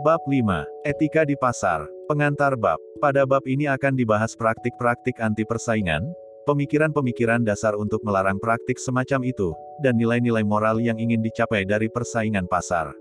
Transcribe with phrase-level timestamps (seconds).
[0.00, 0.64] Bab 5.
[0.88, 1.84] Etika di Pasar.
[2.08, 2.80] Pengantar bab.
[3.04, 6.00] Pada bab ini akan dibahas praktik-praktik anti persaingan,
[6.48, 9.52] pemikiran-pemikiran dasar untuk melarang praktik semacam itu,
[9.84, 12.96] dan nilai-nilai moral yang ingin dicapai dari persaingan pasar.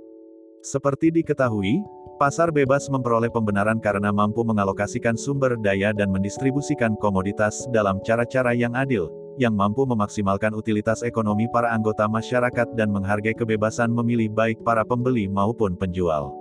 [0.60, 1.80] Seperti diketahui,
[2.20, 8.76] pasar bebas memperoleh pembenaran karena mampu mengalokasikan sumber daya dan mendistribusikan komoditas dalam cara-cara yang
[8.76, 9.08] adil,
[9.40, 15.32] yang mampu memaksimalkan utilitas ekonomi para anggota masyarakat dan menghargai kebebasan memilih baik para pembeli
[15.32, 16.39] maupun penjual.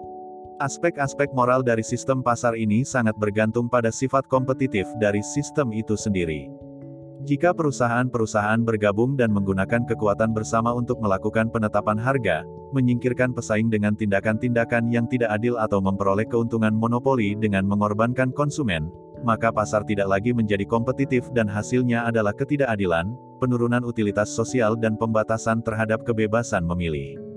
[0.59, 6.51] Aspek-aspek moral dari sistem pasar ini sangat bergantung pada sifat kompetitif dari sistem itu sendiri.
[7.23, 12.43] Jika perusahaan-perusahaan bergabung dan menggunakan kekuatan bersama untuk melakukan penetapan harga,
[12.75, 18.91] menyingkirkan pesaing dengan tindakan-tindakan yang tidak adil atau memperoleh keuntungan monopoli dengan mengorbankan konsumen,
[19.23, 25.63] maka pasar tidak lagi menjadi kompetitif dan hasilnya adalah ketidakadilan, penurunan utilitas sosial dan pembatasan
[25.63, 27.28] terhadap kebebasan memilih.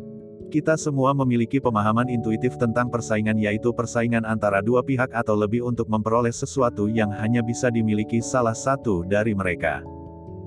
[0.51, 5.87] Kita semua memiliki pemahaman intuitif tentang persaingan yaitu persaingan antara dua pihak atau lebih untuk
[5.87, 9.79] memperoleh sesuatu yang hanya bisa dimiliki salah satu dari mereka.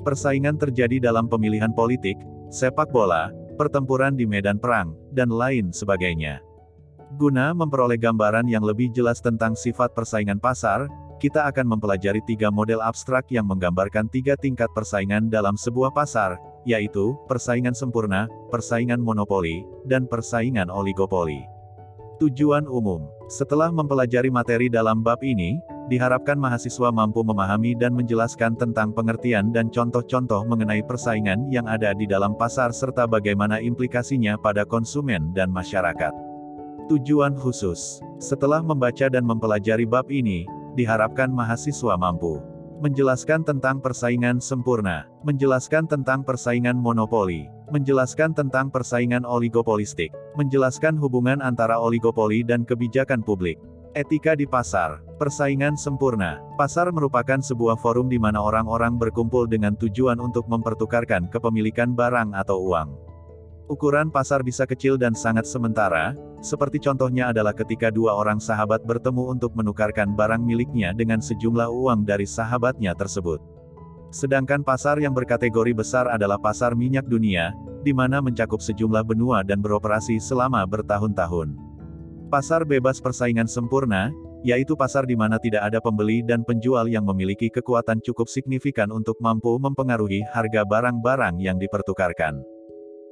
[0.05, 2.20] Persaingan terjadi dalam pemilihan politik,
[2.53, 6.45] sepak bola, pertempuran di medan perang, dan lain sebagainya.
[7.17, 10.84] Guna memperoleh gambaran yang lebih jelas tentang sifat persaingan pasar,
[11.17, 17.17] kita akan mempelajari tiga model abstrak yang menggambarkan tiga tingkat persaingan dalam sebuah pasar, yaitu,
[17.29, 21.45] persaingan sempurna, persaingan monopoli, dan persaingan oligopoli.
[22.21, 28.93] Tujuan umum Setelah mempelajari materi dalam bab ini, diharapkan mahasiswa mampu memahami dan menjelaskan tentang
[28.95, 35.33] pengertian dan contoh-contoh mengenai persaingan yang ada di dalam pasar serta bagaimana implikasinya pada konsumen
[35.33, 36.12] dan masyarakat.
[36.87, 40.45] Tujuan khusus Setelah membaca dan mempelajari bab ini,
[40.78, 50.11] diharapkan mahasiswa mampu menjelaskan tentang persaingan sempurna, menjelaskan tentang persaingan monopoli, menjelaskan tentang persaingan oligopolistik,
[50.34, 53.58] menjelaskan hubungan antara oligopoli dan kebijakan publik.
[53.94, 56.43] Etika di pasar, persaingan sempurna.
[56.59, 62.59] Pasar merupakan sebuah forum di mana orang-orang berkumpul dengan tujuan untuk mempertukarkan kepemilikan barang atau
[62.59, 63.13] uang.
[63.64, 66.12] Ukuran pasar bisa kecil dan sangat sementara,
[66.44, 72.04] seperti contohnya adalah ketika dua orang sahabat bertemu untuk menukarkan barang miliknya dengan sejumlah uang
[72.04, 73.41] dari sahabatnya tersebut.
[74.12, 79.64] Sedangkan pasar yang berkategori besar adalah pasar minyak dunia, di mana mencakup sejumlah benua dan
[79.64, 81.56] beroperasi selama bertahun-tahun.
[82.28, 84.12] Pasar bebas persaingan sempurna,
[84.44, 89.16] yaitu pasar di mana tidak ada pembeli dan penjual yang memiliki kekuatan cukup signifikan untuk
[89.25, 92.53] mampu mempengaruhi harga barang-barang yang dipertukarkan.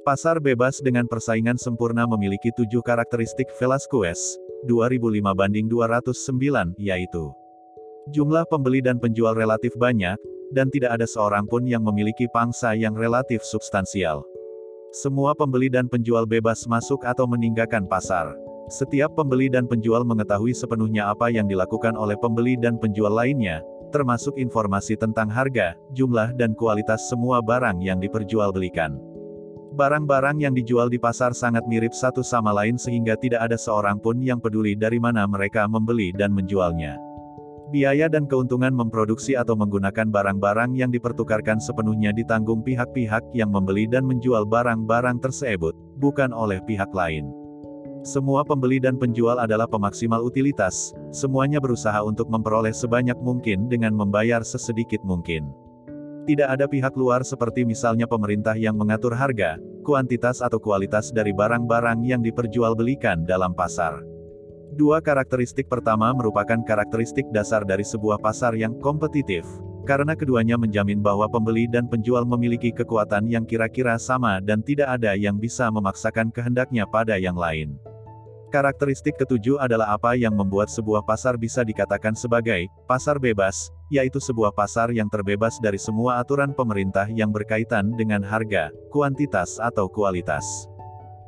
[0.03, 4.35] Pasar bebas dengan persaingan sempurna memiliki tujuh karakteristik Velasquez,
[4.67, 7.31] 2005 banding 209, yaitu
[8.11, 10.19] Jumlah pembeli dan penjual relatif banyak,
[10.51, 14.27] dan tidak ada seorang pun yang memiliki pangsa yang relatif substansial.
[14.91, 18.35] Semua pembeli dan penjual bebas masuk atau meninggalkan pasar.
[18.67, 23.63] Setiap pembeli dan penjual mengetahui sepenuhnya apa yang dilakukan oleh pembeli dan penjual lainnya,
[23.95, 29.12] termasuk informasi tentang harga, jumlah dan kualitas semua barang yang diperjualbelikan.
[29.73, 34.21] Barang-barang yang dijual di pasar sangat mirip satu sama lain sehingga tidak ada seorang pun
[34.21, 37.01] yang peduli dari mana mereka membeli dan menjualnya.
[37.73, 44.05] Biaya dan keuntungan memproduksi atau menggunakan barang-barang yang dipertukarkan sepenuhnya ditanggung pihak-pihak yang membeli dan
[44.05, 47.33] menjual barang-barang tersebut, bukan oleh pihak lain.
[48.05, 54.45] Semua pembeli dan penjual adalah pemaksimal utilitas, semuanya berusaha untuk memperoleh sebanyak mungkin dengan membayar
[54.45, 55.62] sesedikit mungkin.
[56.23, 61.99] Tidak ada pihak luar seperti misalnya pemerintah yang mengatur harga, kuantitas atau kualitas dari barang-barang
[62.07, 63.99] yang diperjualbelikan dalam pasar.
[64.73, 69.43] Dua karakteristik pertama merupakan karakteristik dasar dari sebuah pasar yang kompetitif,
[69.83, 75.19] karena keduanya menjamin bahwa pembeli dan penjual memiliki kekuatan yang kira-kira sama dan tidak ada
[75.19, 77.75] yang bisa memaksakan kehendaknya pada yang lain.
[78.53, 84.53] Karakteristik ketujuh adalah apa yang membuat sebuah pasar bisa dikatakan sebagai pasar bebas, yaitu sebuah
[84.53, 90.45] pasar yang terbebas dari semua aturan pemerintah yang berkaitan dengan harga, kuantitas atau kualitas.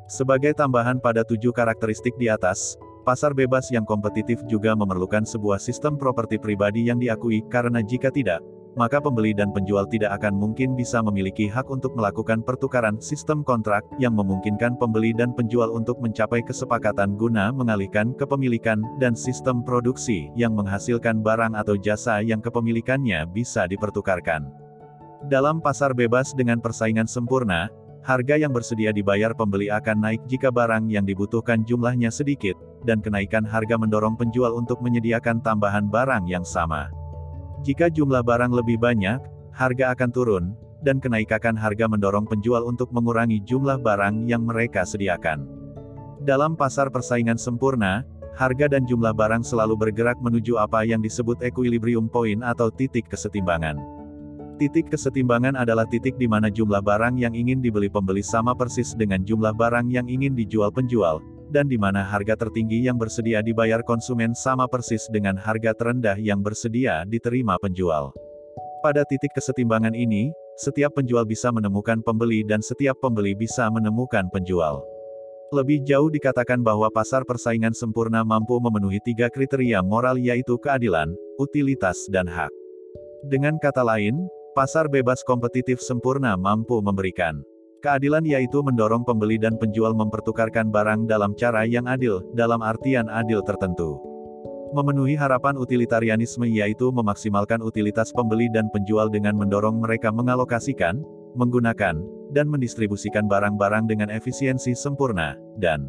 [0.06, 5.98] Sebagai tambahan pada tujuh karakteristik di atas, pasar bebas yang kompetitif juga memerlukan sebuah sistem
[5.98, 8.38] properti pribadi yang diakui, karena jika tidak,
[8.76, 13.80] maka pembeli dan penjual tidak akan mungkin bisa memiliki hak untuk melakukan pertukaran sistem kontrak
[13.96, 20.52] yang memungkinkan pembeli dan penjual untuk mencapai kesepakatan guna mengalihkan kepemilikan dan sistem produksi yang
[20.52, 24.52] menghasilkan barang atau jasa yang kepemilikannya bisa dipertukarkan.
[25.26, 27.72] Dalam pasar bebas dengan persaingan sempurna,
[28.04, 33.42] harga yang bersedia dibayar pembeli akan naik jika barang yang dibutuhkan jumlahnya sedikit, dan kenaikan
[33.42, 37.05] harga mendorong penjual untuk menyediakan tambahan barang yang sama.
[37.66, 39.18] Jika jumlah barang lebih banyak,
[39.50, 40.54] harga akan turun,
[40.86, 45.42] dan kenaikan harga mendorong penjual untuk mengurangi jumlah barang yang mereka sediakan.
[46.22, 48.06] Dalam pasar persaingan sempurna,
[48.38, 53.82] harga dan jumlah barang selalu bergerak menuju apa yang disebut equilibrium point atau titik kesetimbangan.
[54.62, 59.26] Titik kesetimbangan adalah titik di mana jumlah barang yang ingin dibeli pembeli sama persis dengan
[59.26, 61.18] jumlah barang yang ingin dijual penjual,
[61.50, 66.42] dan di mana harga tertinggi yang bersedia dibayar konsumen sama persis dengan harga terendah yang
[66.42, 68.10] bersedia diterima penjual.
[68.84, 74.82] Pada titik kesetimbangan ini, setiap penjual bisa menemukan pembeli dan setiap pembeli bisa menemukan penjual.
[75.54, 81.96] Lebih jauh dikatakan bahwa pasar persaingan sempurna mampu memenuhi tiga kriteria moral yaitu keadilan, utilitas
[82.10, 82.50] dan hak.
[83.26, 84.26] Dengan kata lain,
[84.56, 87.44] Pasar bebas kompetitif sempurna mampu memberikan
[87.80, 93.40] keadilan yaitu mendorong pembeli dan penjual mempertukarkan barang dalam cara yang adil, dalam artian adil
[93.44, 93.98] tertentu.
[94.74, 101.00] Memenuhi harapan utilitarianisme yaitu memaksimalkan utilitas pembeli dan penjual dengan mendorong mereka mengalokasikan,
[101.38, 101.96] menggunakan,
[102.34, 105.86] dan mendistribusikan barang-barang dengan efisiensi sempurna, dan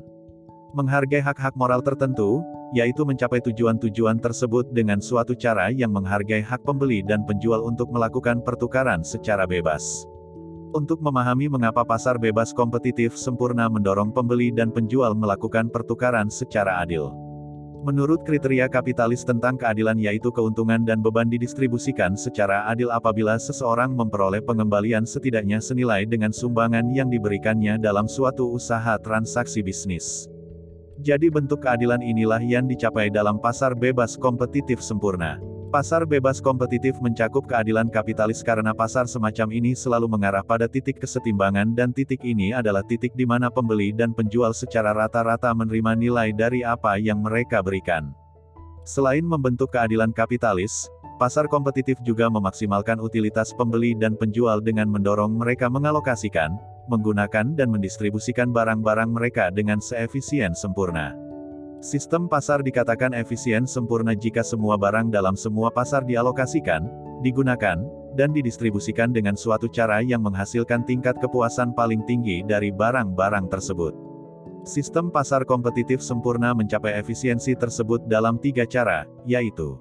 [0.78, 2.46] menghargai hak-hak moral tertentu,
[2.76, 8.44] yaitu mencapai tujuan-tujuan tersebut dengan suatu cara yang menghargai hak pembeli dan penjual untuk melakukan
[8.44, 10.06] pertukaran secara bebas.
[10.78, 17.10] Untuk memahami mengapa pasar bebas kompetitif sempurna mendorong pembeli dan penjual melakukan pertukaran secara adil.
[17.82, 24.46] Menurut kriteria kapitalis tentang keadilan yaitu keuntungan dan beban didistribusikan secara adil apabila seseorang memperoleh
[24.46, 30.30] pengembalian setidaknya senilai dengan sumbangan yang diberikannya dalam suatu usaha transaksi bisnis.
[31.02, 35.42] Jadi bentuk keadilan inilah yang dicapai dalam pasar bebas kompetitif sempurna.
[35.68, 41.76] Pasar bebas kompetitif mencakup keadilan kapitalis karena pasar semacam ini selalu mengarah pada titik kesetimbangan
[41.76, 46.64] dan titik ini adalah titik di mana pembeli dan penjual secara rata-rata menerima nilai dari
[46.64, 48.16] apa yang mereka berikan.
[48.88, 50.88] Selain membentuk keadilan kapitalis,
[51.20, 56.56] pasar kompetitif juga memaksimalkan utilitas pembeli dan penjual dengan mendorong mereka mengalokasikan,
[56.88, 61.27] menggunakan dan mendistribusikan barang-barang mereka dengan seefisien sempurna.
[61.88, 66.84] Sistem pasar dikatakan efisien sempurna jika semua barang dalam semua pasar dialokasikan,
[67.24, 67.80] digunakan,
[68.12, 73.96] dan didistribusikan dengan suatu cara yang menghasilkan tingkat kepuasan paling tinggi dari barang-barang tersebut.
[74.68, 79.80] Sistem pasar kompetitif sempurna mencapai efisiensi tersebut dalam tiga cara, yaitu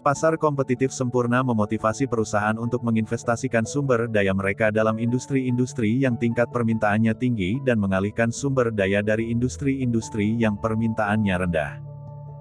[0.00, 7.12] Pasar kompetitif sempurna memotivasi perusahaan untuk menginvestasikan sumber daya mereka dalam industri-industri yang tingkat permintaannya
[7.20, 11.72] tinggi dan mengalihkan sumber daya dari industri-industri yang permintaannya rendah.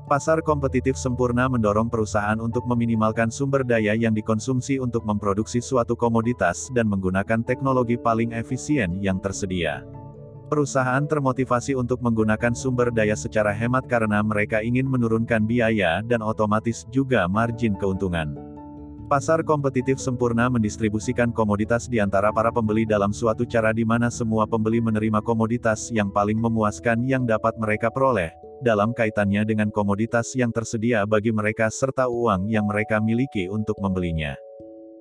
[0.07, 6.71] Pasar kompetitif sempurna mendorong perusahaan untuk meminimalkan sumber daya yang dikonsumsi untuk memproduksi suatu komoditas
[6.71, 9.83] dan menggunakan teknologi paling efisien yang tersedia.
[10.49, 16.89] Perusahaan termotivasi untuk menggunakan sumber daya secara hemat karena mereka ingin menurunkan biaya dan otomatis
[16.89, 18.33] juga margin keuntungan.
[19.05, 24.49] Pasar kompetitif sempurna mendistribusikan komoditas di antara para pembeli dalam suatu cara di mana semua
[24.49, 28.33] pembeli menerima komoditas yang paling memuaskan yang dapat mereka peroleh,
[28.65, 34.33] dalam kaitannya dengan komoditas yang tersedia bagi mereka serta uang yang mereka miliki untuk membelinya.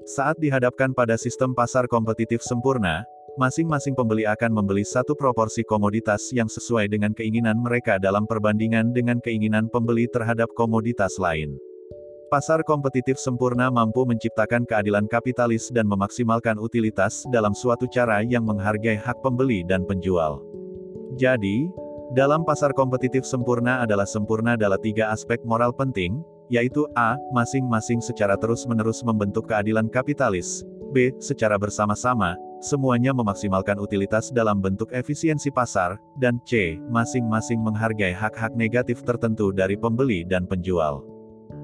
[0.09, 3.05] Saat dihadapkan pada sistem pasar kompetitif sempurna,
[3.39, 9.23] Masing-masing pembeli akan membeli satu proporsi komoditas yang sesuai dengan keinginan mereka dalam perbandingan dengan
[9.23, 11.55] keinginan pembeli terhadap komoditas lain.
[12.35, 18.99] Pasar kompetitif sempurna mampu menciptakan keadilan kapitalis dan memaksimalkan utilitas dalam suatu cara yang menghargai
[18.99, 20.43] hak pembeli dan penjual.
[21.15, 21.71] Jadi,
[22.19, 27.15] dalam pasar kompetitif sempurna adalah sempurna dalam tiga aspek moral penting, yaitu A.
[27.31, 31.13] Masing-masing secara terus-menerus membentuk keadilan kapitalis, B.
[31.21, 36.75] Secara bersama-sama, Semuanya memaksimalkan utilitas dalam bentuk efisiensi pasar, dan C.
[36.91, 41.07] Masing-masing menghargai hak-hak negatif tertentu dari pembeli dan penjual.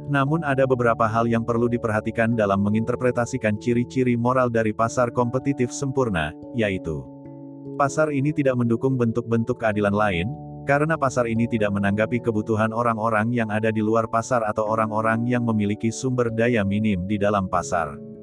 [0.06, 6.30] Namun ada beberapa hal yang perlu diperhatikan dalam menginterpretasikan ciri-ciri moral dari pasar kompetitif sempurna,
[6.54, 7.02] yaitu
[7.74, 10.30] Pasar ini tidak mendukung bentuk-bentuk keadilan lain,
[10.62, 15.42] karena pasar ini tidak menanggapi kebutuhan orang-orang yang ada di luar pasar atau orang-orang yang
[15.42, 18.13] memiliki sumber daya minim di dalam pasar.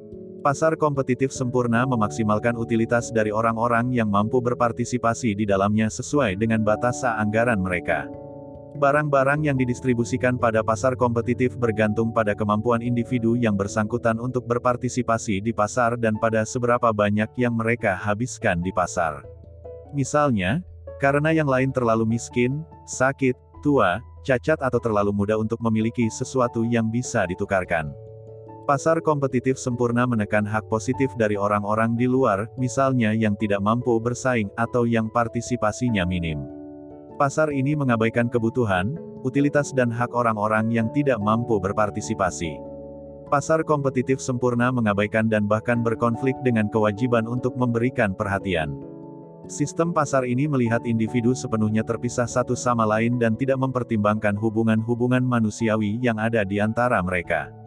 [0.42, 7.06] Pasar kompetitif sempurna memaksimalkan utilitas dari orang-orang yang mampu berpartisipasi di dalamnya sesuai dengan batas
[7.06, 8.10] anggaran mereka.
[8.74, 15.54] Barang-barang yang didistribusikan pada pasar kompetitif bergantung pada kemampuan individu yang bersangkutan untuk berpartisipasi di
[15.54, 19.22] pasar dan pada seberapa banyak yang mereka habiskan di pasar.
[19.94, 20.66] Misalnya,
[20.98, 26.90] karena yang lain terlalu miskin, sakit, tua, cacat atau terlalu muda untuk memiliki sesuatu yang
[26.90, 27.94] bisa ditukarkan.
[28.62, 34.54] Pasar kompetitif sempurna menekan hak positif dari orang-orang di luar, misalnya yang tidak mampu bersaing,
[34.54, 36.46] atau yang partisipasinya minim.
[37.18, 38.94] Pasar ini mengabaikan kebutuhan,
[39.26, 42.62] utilitas dan hak orang-orang yang tidak mampu berpartisipasi.
[43.34, 48.78] Pasar kompetitif sempurna mengabaikan dan bahkan berkonflik dengan kewajiban untuk memberikan perhatian.
[49.50, 55.98] Sistem pasar ini melihat individu sepenuhnya terpisah satu sama lain dan tidak mempertimbangkan hubungan-hubungan manusiawi
[55.98, 57.61] yang ada di antara mereka.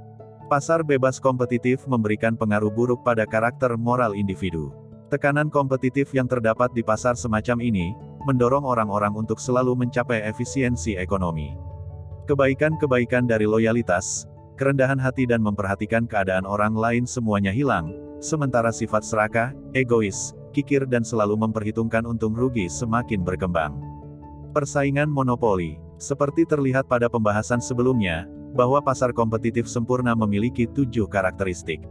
[0.44, 4.76] Pasar bebas kompetitif memberikan pengaruh buruk pada karakter moral individu.
[5.08, 7.96] Tekanan kompetitif yang terdapat di pasar semacam ini,
[8.28, 11.56] mendorong orang-orang untuk selalu mencapai efisiensi ekonomi.
[12.28, 14.28] Kebaikan-kebaikan dari loyalitas,
[14.60, 21.08] kerendahan hati dan memperhatikan keadaan orang lain semuanya hilang, sementara sifat serakah, egois, kikir dan
[21.08, 23.80] selalu memperhitungkan untung rugi semakin berkembang.
[24.52, 31.82] Persaingan monopoli, seperti terlihat pada pembahasan sebelumnya, bahwa pasar kompetitif sempurna memiliki tujuh karakteristik.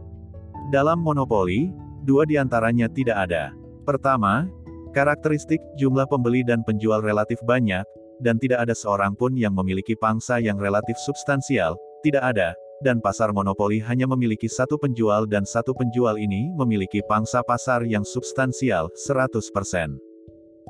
[0.72, 1.70] Dalam monopoli,
[2.08, 3.52] dua di antaranya tidak ada.
[3.84, 4.48] Pertama,
[4.96, 7.84] karakteristik jumlah pembeli dan penjual relatif banyak,
[8.24, 13.30] dan tidak ada seorang pun yang memiliki pangsa yang relatif substansial, tidak ada, dan pasar
[13.30, 19.44] monopoli hanya memiliki satu penjual dan satu penjual ini memiliki pangsa pasar yang substansial, 100%.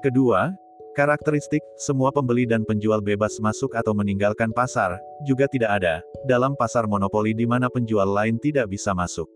[0.02, 0.52] Kedua,
[0.94, 4.94] Karakteristik, semua pembeli dan penjual bebas masuk atau meninggalkan pasar,
[5.26, 9.26] juga tidak ada, dalam pasar monopoli di mana penjual lain tidak bisa masuk.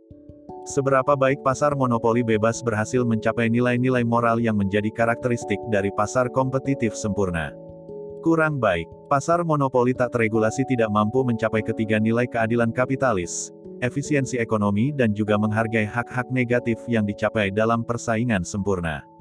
[0.70, 6.94] Seberapa baik pasar monopoli bebas berhasil mencapai nilai-nilai moral yang menjadi karakteristik dari pasar kompetitif
[6.94, 7.50] sempurna.
[8.22, 13.50] Kurang baik, pasar monopoli tak teregulasi tidak mampu mencapai ketiga nilai keadilan kapitalis,
[13.82, 19.17] efisiensi ekonomi dan juga menghargai hak-hak negatif yang dicapai dalam persaingan sempurna.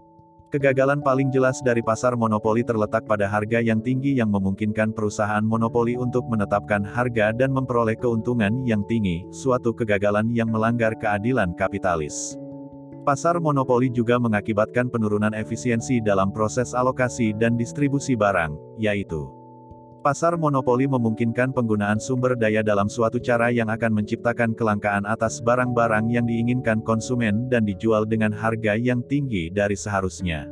[0.47, 5.99] Kegagalan paling jelas dari pasar monopoli terletak pada harga yang tinggi yang memungkinkan perusahaan monopoli
[5.99, 12.39] untuk menetapkan harga dan memperoleh keuntungan yang tinggi, suatu kegagalan yang melanggar keadilan kapitalis.
[13.03, 19.36] Pasar monopoli juga mengakibatkan penurunan efisiensi dalam proses alokasi dan distribusi barang, yaitu
[20.07, 26.07] Pasar monopoli memungkinkan penggunaan sumber daya dalam suatu cara yang akan menciptakan kelangkaan atas barang-barang
[26.07, 30.47] yang diinginkan konsumen dan dijual dengan harga yang tinggi dari seharusnya.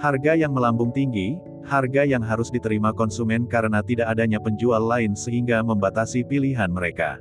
[0.00, 1.36] Harga yang melambung tinggi,
[1.68, 7.20] harga yang harus diterima konsumen karena tidak adanya penjual lain sehingga membatasi pilihan mereka.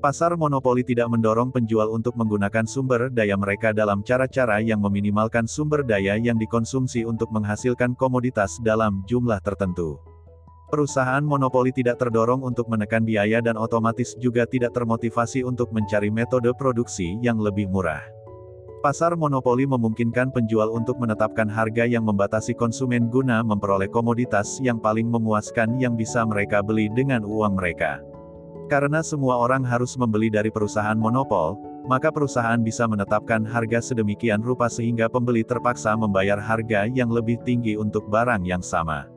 [0.00, 5.84] Pasar monopoli tidak mendorong penjual untuk menggunakan sumber daya mereka dalam cara-cara yang meminimalkan sumber
[5.84, 10.13] daya yang dikonsumsi untuk menghasilkan komoditas dalam jumlah tertentu.
[10.72, 16.50] Perusahaan monopoli tidak terdorong untuk menekan biaya dan otomatis juga tidak termotivasi untuk mencari metode
[16.56, 18.02] produksi yang lebih murah.
[18.84, 25.08] Pasar monopoli memungkinkan penjual untuk menetapkan harga yang membatasi konsumen guna memperoleh komoditas yang paling
[25.08, 28.04] memuaskan yang bisa mereka beli dengan uang mereka.
[28.68, 31.56] Karena semua orang harus membeli dari perusahaan monopol,
[31.88, 37.76] maka perusahaan bisa menetapkan harga sedemikian rupa sehingga pembeli terpaksa membayar harga yang lebih tinggi
[37.76, 39.13] untuk barang yang sama.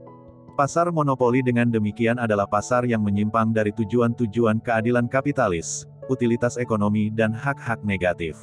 [0.58, 7.30] Pasar monopoli dengan demikian adalah pasar yang menyimpang dari tujuan-tujuan keadilan kapitalis, utilitas ekonomi dan
[7.30, 8.34] hak-hak negatif.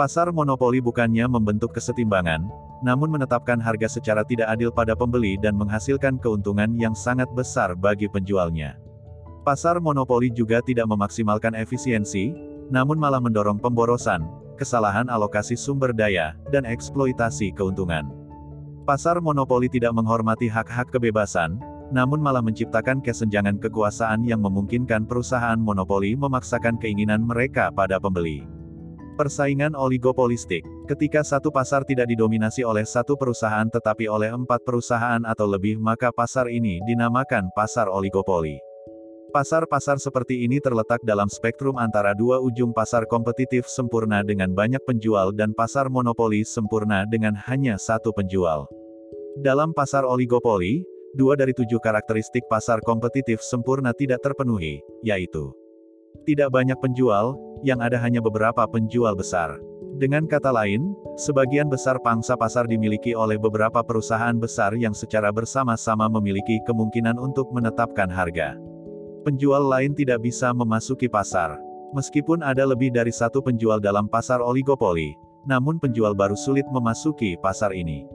[0.00, 2.48] Pasar monopoli bukannya membentuk kesetimbangan,
[2.80, 8.08] namun menetapkan harga secara tidak adil pada pembeli dan menghasilkan keuntungan yang sangat besar bagi
[8.08, 8.80] penjualnya.
[9.44, 12.32] Pasar monopoli juga tidak memaksimalkan efisiensi,
[12.72, 14.24] namun malah mendorong pemborosan,
[14.56, 18.17] kesalahan alokasi sumber daya, dan eksploitasi keuntungan.
[18.88, 21.60] Pasar monopoli tidak menghormati hak-hak kebebasan,
[21.92, 28.48] namun malah menciptakan kesenjangan kekuasaan yang memungkinkan perusahaan monopoli memaksakan keinginan mereka pada pembeli.
[29.20, 30.64] Persaingan oligopolistik.
[30.88, 36.08] Ketika satu pasar tidak didominasi oleh satu perusahaan tetapi oleh empat perusahaan atau lebih maka
[36.08, 38.56] pasar ini dinamakan pasar oligopoli.
[39.28, 45.36] Pasar-pasar seperti ini terletak dalam spektrum antara dua ujung pasar kompetitif sempurna dengan banyak penjual
[45.36, 48.64] dan pasar monopoli sempurna dengan hanya satu penjual.
[49.44, 50.80] Dalam pasar oligopoli,
[51.12, 55.52] dua dari tujuh karakteristik pasar kompetitif sempurna tidak terpenuhi, yaitu
[56.24, 59.60] tidak banyak penjual, yang ada hanya beberapa penjual besar.
[60.00, 66.08] Dengan kata lain, sebagian besar pangsa pasar dimiliki oleh beberapa perusahaan besar yang secara bersama-sama
[66.08, 68.56] memiliki kemungkinan untuk menetapkan harga.
[69.28, 71.60] Penjual lain tidak bisa memasuki pasar.
[71.92, 77.76] Meskipun ada lebih dari satu penjual dalam pasar oligopoli, namun penjual baru sulit memasuki pasar
[77.76, 78.08] ini.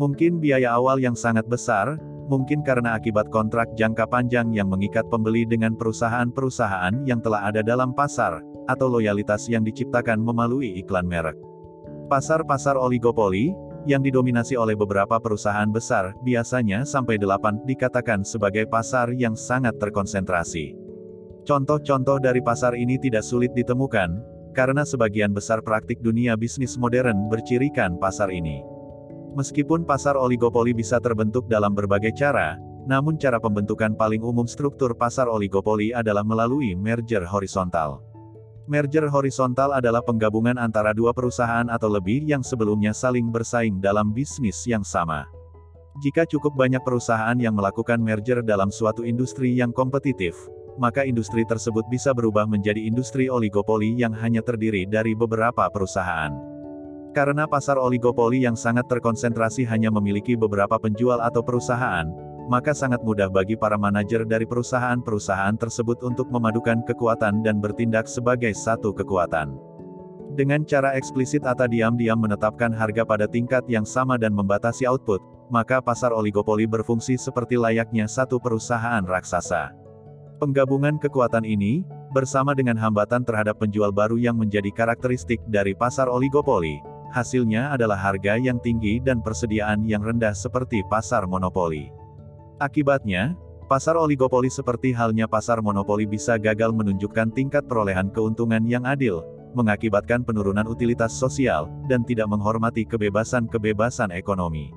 [0.00, 2.00] Mungkin biaya awal yang sangat besar,
[2.32, 7.92] mungkin karena akibat kontrak jangka panjang yang mengikat pembeli dengan perusahaan-perusahaan yang telah ada dalam
[7.92, 8.40] pasar,
[8.72, 11.36] atau loyalitas yang diciptakan melalui iklan merek.
[12.08, 13.52] Pasar-pasar oligopoli,
[13.84, 20.74] yang didominasi oleh beberapa perusahaan besar, biasanya sampai delapan, dikatakan sebagai pasar yang sangat terkonsentrasi.
[21.46, 27.94] Contoh-contoh dari pasar ini tidak sulit ditemukan, karena sebagian besar praktik dunia bisnis modern bercirikan
[28.00, 28.64] pasar ini.
[29.36, 32.58] Meskipun pasar oligopoli bisa terbentuk dalam berbagai cara,
[32.88, 38.07] namun cara pembentukan paling umum struktur pasar oligopoli adalah melalui merger horizontal.
[38.68, 44.60] Merger horizontal adalah penggabungan antara dua perusahaan atau lebih yang sebelumnya saling bersaing dalam bisnis
[44.68, 45.24] yang sama.
[46.04, 50.36] Jika cukup banyak perusahaan yang melakukan merger dalam suatu industri yang kompetitif,
[50.76, 56.30] maka industri tersebut bisa berubah menjadi industri oligopoli yang hanya terdiri dari beberapa perusahaan.
[57.16, 62.04] Karena pasar oligopoli yang sangat terkonsentrasi hanya memiliki beberapa penjual atau perusahaan,
[62.48, 68.56] maka sangat mudah bagi para manajer dari perusahaan-perusahaan tersebut untuk memadukan kekuatan dan bertindak sebagai
[68.56, 69.60] satu kekuatan.
[70.32, 75.20] Dengan cara eksplisit atau diam-diam menetapkan harga pada tingkat yang sama dan membatasi output,
[75.52, 79.72] maka pasar oligopoli berfungsi seperti layaknya satu perusahaan raksasa.
[80.38, 81.82] Penggabungan kekuatan ini,
[82.14, 86.78] bersama dengan hambatan terhadap penjual baru yang menjadi karakteristik dari pasar oligopoli,
[87.10, 91.90] hasilnya adalah harga yang tinggi dan persediaan yang rendah seperti pasar monopoli.
[92.58, 93.38] Akibatnya,
[93.70, 99.22] pasar oligopoli seperti halnya pasar monopoli bisa gagal menunjukkan tingkat perolehan keuntungan yang adil,
[99.54, 104.74] mengakibatkan penurunan utilitas sosial, dan tidak menghormati kebebasan-kebebasan ekonomi.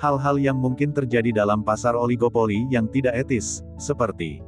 [0.00, 4.40] Hal-hal yang mungkin terjadi dalam pasar oligopoli yang tidak etis, seperti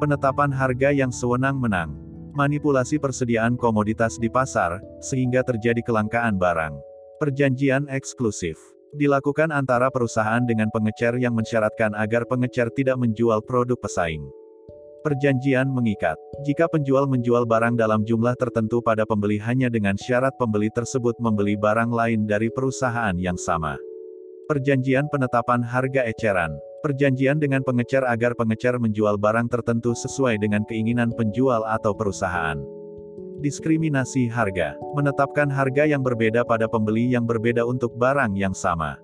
[0.00, 1.92] penetapan harga yang sewenang-menang,
[2.32, 6.80] manipulasi persediaan komoditas di pasar, sehingga terjadi kelangkaan barang,
[7.20, 8.56] perjanjian eksklusif,
[8.94, 14.22] dilakukan antara perusahaan dengan pengecer yang mensyaratkan agar pengecer tidak menjual produk pesaing.
[15.00, 16.20] Perjanjian mengikat.
[16.44, 21.56] Jika penjual menjual barang dalam jumlah tertentu pada pembeli hanya dengan syarat pembeli tersebut membeli
[21.56, 23.80] barang lain dari perusahaan yang sama.
[24.44, 26.52] Perjanjian penetapan harga eceran.
[26.84, 32.79] Perjanjian dengan pengecer agar pengecer menjual barang tertentu sesuai dengan keinginan penjual atau perusahaan.
[33.40, 34.76] Diskriminasi harga.
[34.92, 39.00] Menetapkan harga yang berbeda pada pembeli yang berbeda untuk barang yang sama.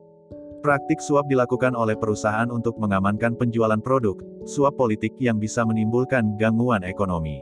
[0.60, 4.12] Praktik suap dilakukan oleh perusahaan untuk mengamankan penjualan produk,
[4.44, 7.40] suap politik yang bisa menimbulkan gangguan ekonomi.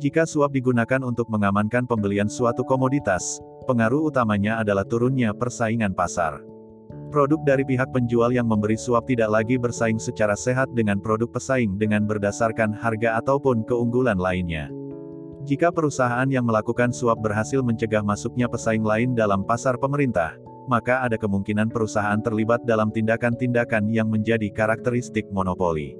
[0.00, 3.36] Jika suap digunakan untuk mengamankan pembelian suatu komoditas,
[3.68, 6.40] pengaruh utamanya adalah turunnya persaingan pasar.
[7.12, 11.76] Produk dari pihak penjual yang memberi suap tidak lagi bersaing secara sehat dengan produk pesaing
[11.76, 14.72] dengan berdasarkan harga ataupun keunggulan lainnya.
[15.46, 20.34] Jika perusahaan yang melakukan suap berhasil mencegah masuknya pesaing lain dalam pasar pemerintah,
[20.66, 25.94] maka ada kemungkinan perusahaan terlibat dalam tindakan-tindakan yang menjadi karakteristik monopoli.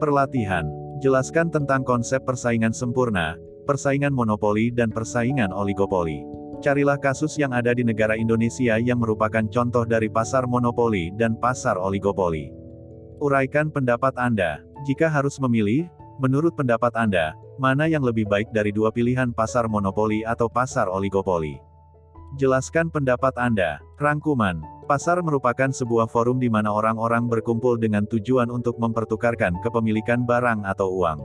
[0.00, 0.64] Perlatihan.
[1.04, 3.36] Jelaskan tentang konsep persaingan sempurna,
[3.68, 6.24] persaingan monopoli dan persaingan oligopoli.
[6.64, 11.76] Carilah kasus yang ada di negara Indonesia yang merupakan contoh dari pasar monopoli dan pasar
[11.76, 12.48] oligopoli.
[13.20, 14.64] Uraikan pendapat Anda.
[14.88, 15.88] Jika harus memilih,
[16.20, 21.60] menurut pendapat Anda, Mana yang lebih baik dari dua pilihan pasar monopoli atau pasar oligopoli?
[22.40, 23.76] Jelaskan pendapat Anda.
[24.00, 24.64] Rangkuman.
[24.88, 30.88] Pasar merupakan sebuah forum di mana orang-orang berkumpul dengan tujuan untuk mempertukarkan kepemilikan barang atau
[31.04, 31.20] uang.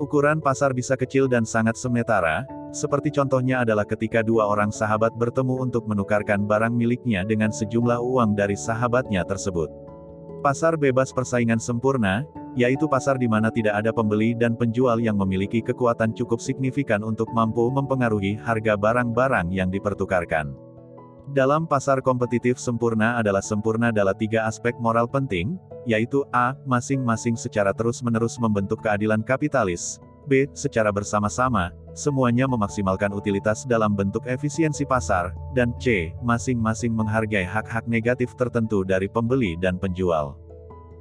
[0.00, 5.60] Ukuran pasar bisa kecil dan sangat sementara, seperti contohnya adalah ketika dua orang sahabat bertemu
[5.60, 9.68] untuk menukarkan barang miliknya dengan sejumlah uang dari sahabatnya tersebut.
[10.40, 12.24] Pasar bebas persaingan sempurna,
[12.58, 17.30] yaitu pasar di mana tidak ada pembeli dan penjual yang memiliki kekuatan cukup signifikan untuk
[17.30, 20.54] mampu mempengaruhi harga barang-barang yang dipertukarkan.
[21.30, 25.54] Dalam pasar kompetitif sempurna adalah sempurna dalam tiga aspek moral penting,
[25.86, 26.58] yaitu A.
[26.66, 30.50] Masing-masing secara terus-menerus membentuk keadilan kapitalis, B.
[30.58, 36.10] Secara bersama-sama, semuanya memaksimalkan utilitas dalam bentuk efisiensi pasar, dan C.
[36.18, 40.34] Masing-masing menghargai hak-hak negatif tertentu dari pembeli dan penjual.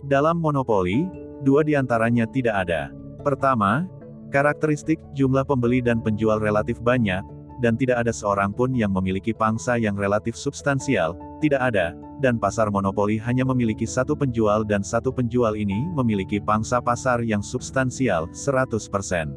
[0.06, 1.10] Dalam monopoli,
[1.43, 2.91] dua di antaranya tidak ada.
[3.21, 3.88] Pertama,
[4.32, 7.21] karakteristik jumlah pembeli dan penjual relatif banyak,
[7.60, 11.91] dan tidak ada seorang pun yang memiliki pangsa yang relatif substansial, tidak ada,
[12.23, 17.43] dan pasar monopoli hanya memiliki satu penjual dan satu penjual ini memiliki pangsa pasar yang
[17.43, 19.36] substansial, 100%.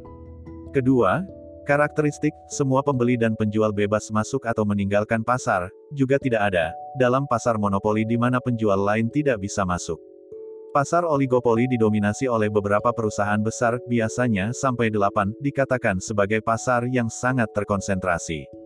[0.70, 1.26] Kedua,
[1.62, 7.54] Karakteristik, semua pembeli dan penjual bebas masuk atau meninggalkan pasar, juga tidak ada, dalam pasar
[7.54, 9.94] monopoli di mana penjual lain tidak bisa masuk.
[10.72, 17.52] Pasar oligopoli didominasi oleh beberapa perusahaan besar, biasanya sampai delapan, dikatakan sebagai pasar yang sangat
[17.52, 18.61] terkonsentrasi.